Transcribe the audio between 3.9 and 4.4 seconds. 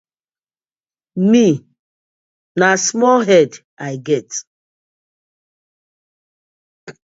get.